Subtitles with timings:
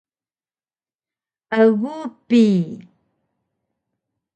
[1.59, 1.95] egu
[2.27, 2.43] bi